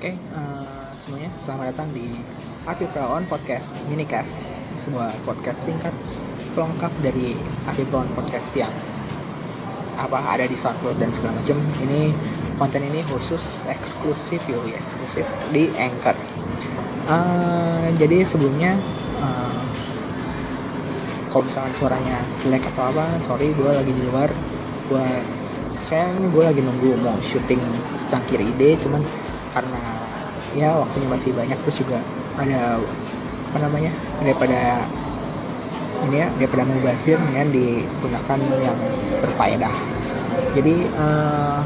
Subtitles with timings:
[0.00, 2.08] Oke, eh, semuanya selamat datang di
[2.64, 4.48] Api Praon Podcast Minicast,
[4.80, 5.92] sebuah podcast singkat
[6.56, 7.36] pelengkap dari
[7.68, 8.72] Api Praon Podcast yang
[10.00, 11.60] apa ada di SoundCloud dan segala macam.
[11.84, 12.16] Ini
[12.56, 16.16] konten ini khusus eksklusif yo, eksklusif di Anchor.
[17.04, 18.80] Eh, jadi sebelumnya
[19.20, 19.62] eh,
[21.28, 24.32] kalau misalkan suaranya jelek atau apa, sorry gue lagi di luar,
[24.88, 25.08] gue
[25.84, 27.60] saya gue lagi nunggu mau syuting
[27.92, 29.04] secangkir ide cuman
[29.50, 29.82] karena
[30.54, 31.98] ya waktunya masih banyak terus juga
[32.38, 32.78] ada
[33.50, 34.86] apa namanya daripada
[36.06, 38.78] ini ya daripada mubazir ya digunakan yang
[39.20, 39.74] berfaedah.
[40.54, 41.60] Jadi eh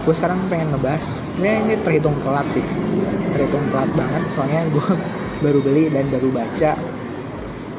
[0.00, 2.64] gue sekarang pengen ngebahas ini ini terhitung telat sih
[3.36, 4.88] terhitung telat banget soalnya gue
[5.44, 6.70] baru beli dan baru baca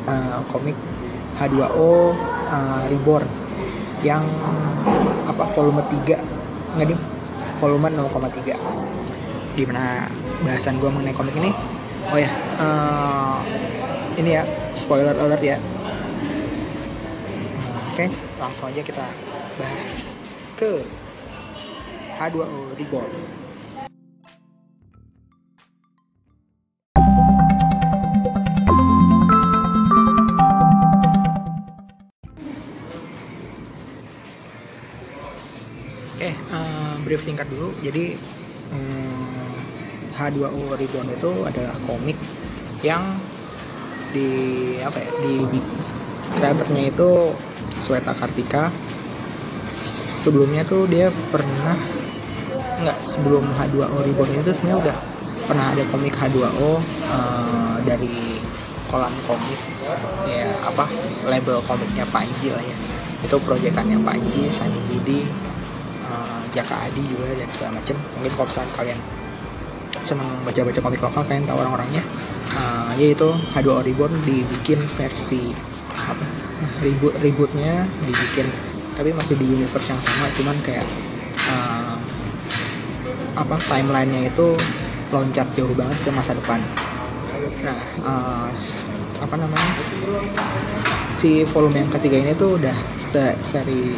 [0.06, 0.78] eh, komik
[1.42, 2.14] H2O
[2.54, 3.26] eh, Reborn
[4.06, 4.22] yang
[5.26, 7.00] apa volume 3 nggak nih?
[7.62, 8.58] Volume 0,3
[9.56, 10.08] gimana
[10.46, 11.52] bahasan gue mengenai komik ini?
[12.12, 13.38] Oh ya eh,
[14.20, 15.58] ini ya spoiler alert ya.
[17.92, 18.08] Oke
[18.40, 19.06] langsung aja kita
[19.60, 20.18] bahas
[20.58, 20.82] ke
[22.22, 23.12] H2O Reborn.
[36.22, 36.36] Oke, eh,
[37.02, 37.74] brief singkat dulu.
[37.82, 38.14] Jadi
[38.70, 39.01] hmm,
[40.30, 42.18] H2O Reborn itu adalah komik
[42.86, 43.02] yang
[44.12, 44.30] di
[44.84, 45.34] apa ya di
[46.38, 47.10] kreatornya itu
[47.82, 48.70] Sweta Kartika.
[50.22, 51.74] Sebelumnya tuh dia pernah
[52.82, 54.98] nggak sebelum H2O Reborn itu sebenarnya udah
[55.46, 56.70] pernah ada komik H2O
[57.10, 58.42] eh, dari
[58.90, 59.60] kolam komik
[60.28, 60.86] ya apa
[61.26, 62.76] label komiknya Panji lah ya
[63.22, 65.22] itu proyekannya Panji, Sandi Budi,
[66.10, 69.00] eh, Jaka Adi juga dan segala macam mungkin kalau kalian
[70.00, 72.04] senang baca-baca komik lokal kalian tahu orang-orangnya.
[72.52, 75.56] Uh, yaitu H2O Reborn dibikin versi
[75.96, 76.26] apa?
[76.84, 78.48] Reboot rebootnya dibikin.
[78.96, 80.84] Tapi masih di universe yang sama cuman kayak
[81.48, 81.96] uh,
[83.40, 84.56] apa timelinenya itu
[85.12, 86.60] loncat jauh banget ke masa depan.
[87.64, 88.48] Nah uh,
[89.22, 89.72] apa namanya?
[91.12, 93.96] Si volume yang ketiga ini tuh udah se seri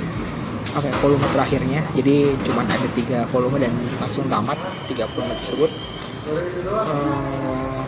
[0.73, 1.81] apa ya, volume terakhirnya.
[1.93, 4.57] Jadi cuman ada tiga volume dan langsung tamat
[4.89, 5.69] tiga volume tersebut.
[6.33, 7.81] Eh,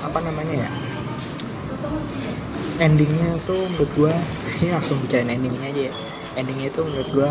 [0.00, 0.70] apa namanya ya?
[2.80, 4.14] Endingnya tuh menurut gua
[4.60, 5.94] ini langsung bicarain endingnya aja ya.
[6.40, 7.30] Endingnya itu menurut gua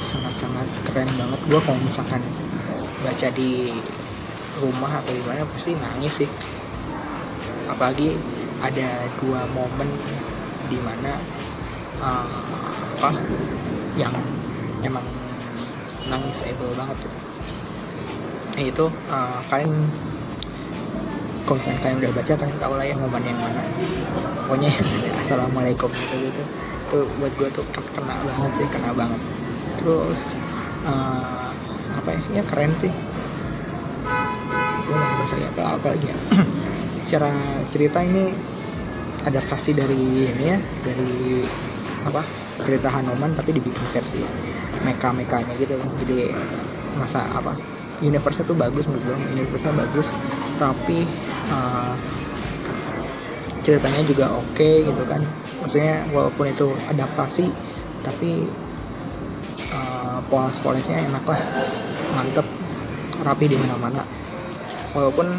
[0.00, 1.40] sangat-sangat keren banget.
[1.52, 2.24] Gua kalau misalkan
[3.04, 3.68] baca di
[4.64, 6.30] rumah atau gimana pasti nangis sih.
[7.68, 8.16] Apalagi
[8.64, 9.88] ada dua momen
[10.72, 10.80] di
[12.04, 12.26] eh,
[13.00, 13.10] apa?
[13.96, 14.14] Yang
[14.84, 15.06] emang
[16.08, 17.18] nangis able banget gitu.
[18.54, 19.72] Nah itu eh, kalian
[21.44, 23.62] kalau misalnya kalian udah baca kalian tahu lah ya momen yang mana.
[24.44, 24.70] Pokoknya
[25.20, 26.42] assalamualaikum gitu gitu.
[26.84, 29.20] Itu buat gue tuh kena banget sih kena banget.
[29.80, 30.20] Terus
[30.84, 31.48] eh,
[31.96, 32.20] apa ya?
[32.40, 32.92] Ya keren sih.
[34.84, 36.16] Gue nggak bisa apa apa lagi ya.
[37.04, 37.32] Secara
[37.72, 38.32] cerita ini
[39.24, 41.40] adaptasi dari ini ya dari
[42.04, 42.22] apa
[42.62, 44.20] cerita Hanoman tapi dibikin versi
[44.84, 45.74] meka mekanya gitu.
[46.04, 46.30] Jadi
[46.94, 47.56] masa apa
[48.04, 50.12] universe-nya tuh bagus menurut gue universe-nya bagus
[50.60, 51.08] tapi
[51.50, 51.94] uh,
[53.64, 55.24] ceritanya juga oke gitu kan.
[55.64, 57.48] Maksudnya walaupun itu adaptasi
[58.04, 58.44] tapi
[59.72, 61.40] uh, polos-polosnya enak lah.
[62.14, 62.46] Mantep.
[63.24, 64.04] Rapi di mana-mana.
[64.92, 65.32] Walaupun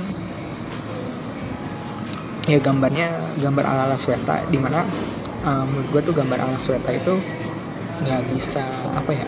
[2.50, 3.10] ya gambarnya
[3.42, 4.82] gambar ala ala Sweta di mana
[5.46, 7.16] uh, menurut gue tuh gambar ala Sweta itu
[8.04, 8.66] nggak bisa
[8.98, 9.28] apa ya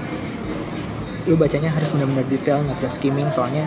[1.29, 3.63] lu bacanya harus benar-benar detail nggak bisa skimming soalnya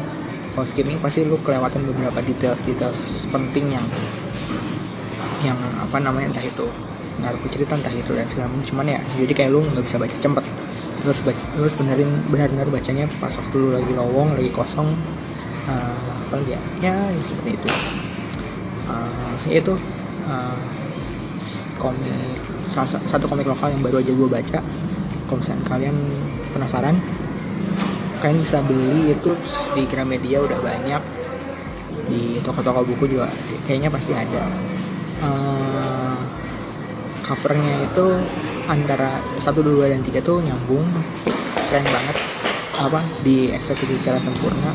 [0.53, 2.61] kalau skimming pasti lu kelewatan beberapa details
[3.31, 3.87] penting yang
[5.41, 6.69] yang apa namanya entah itu
[7.21, 8.65] ngaruh ke cerita entah itu dan segala macam.
[8.65, 10.45] Cuman ya jadi kayak lu nggak bisa baca cepet.
[11.01, 14.89] Harus baca harus benerin benar-benar bacanya pas waktu lu lagi lowong lagi kosong.
[15.69, 16.61] Uh, apa lagi ya?
[16.81, 17.69] Ya seperti itu.
[18.89, 19.75] Uh, itu.
[20.29, 20.57] Uh,
[21.81, 22.37] komik
[22.71, 24.61] satu komik lokal yang baru aja gue baca.
[25.27, 25.97] Kalau misalnya kalian
[26.53, 26.97] penasaran
[28.21, 29.33] kalian bisa beli itu
[29.73, 31.03] di Gramedia udah banyak.
[32.11, 33.27] Di toko-toko buku juga
[33.65, 34.45] kayaknya pasti ada.
[35.21, 36.17] Eh,
[37.25, 38.07] covernya itu
[38.69, 40.85] antara satu dua dan tiga tuh nyambung.
[41.71, 42.17] Keren banget.
[42.81, 43.01] Apa?
[43.25, 44.73] Di eksekusi secara sempurna.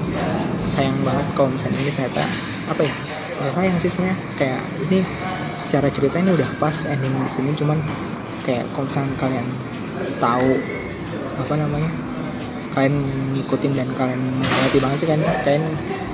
[0.65, 2.23] Sayang banget kalau misalnya ini ternyata
[2.65, 2.93] apa ya
[3.35, 4.17] nggak sayang sih sebenarnya.
[4.39, 4.99] Kayak ini
[5.75, 7.75] secara cerita ini udah pas ending di sini cuman
[8.47, 9.47] kayak kalau misalnya kalian
[10.23, 10.51] tahu
[11.35, 11.91] apa namanya
[12.71, 12.95] kalian
[13.35, 15.63] ngikutin dan kalian mengerti banget sih kan kalian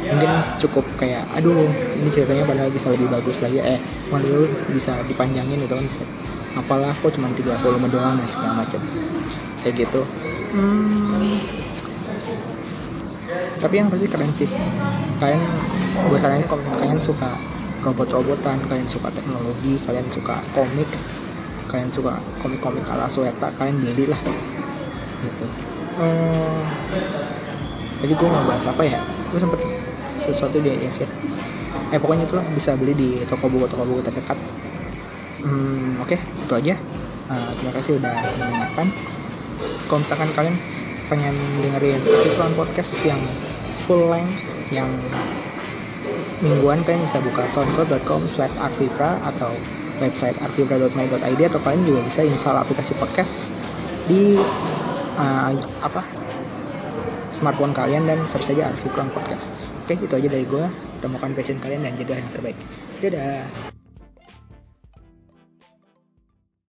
[0.02, 3.62] mungkin cukup kayak aduh ini ceritanya padahal bisa lebih bagus lagi.
[3.62, 3.78] Eh
[4.10, 5.86] malah bisa dipanjangin gitu kan
[6.58, 8.82] apalah kok cuma tiga volume doang dan segala macam.
[9.62, 10.02] Kayak gitu.
[10.58, 11.38] Hmm,
[13.62, 14.50] tapi yang pasti keren sih.
[15.22, 15.42] Kalian
[16.10, 17.38] gue saranin kalau kalian suka
[17.82, 20.88] robot-robotan kalian suka teknologi kalian suka komik
[21.72, 24.20] kalian suka komik-komik ala Sueta kalian beli lah.
[25.24, 25.46] Gitu.
[25.96, 26.60] Hmm,
[28.04, 29.00] jadi gue mau bahas apa ya.
[29.32, 29.62] Gue sempet
[30.28, 31.08] sesuatu di akhir.
[31.92, 34.36] Eh pokoknya itulah bisa beli di toko buku toko buku terdekat.
[35.42, 36.76] Hmm, oke okay, itu aja.
[37.32, 38.88] Uh, terima kasih udah mendengarkan.
[39.88, 40.56] Kalau misalkan kalian
[41.08, 43.20] pengen dengerin Fifron podcast yang
[43.84, 44.88] full length yang
[46.42, 49.52] mingguan kalian bisa buka soundcloud.com slash atau
[50.02, 53.46] website arvipra.my.id atau kalian juga bisa install aplikasi podcast
[54.10, 54.36] di
[55.16, 55.54] uh,
[55.86, 56.02] apa
[57.32, 59.50] smartphone kalian dan search saja Arvipra podcast.
[59.86, 60.66] Oke itu aja dari gue
[61.02, 62.58] temukan passion kalian dan jadi yang terbaik.
[63.02, 63.71] Dadah